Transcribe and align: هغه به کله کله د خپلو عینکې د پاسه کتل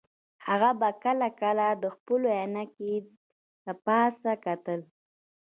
هغه 0.47 0.69
به 0.79 0.89
کله 1.03 1.27
کله 1.41 1.65
د 1.83 1.85
خپلو 1.95 2.27
عینکې 2.39 2.93
د 3.65 3.67
پاسه 3.85 4.31
کتل 4.45 4.81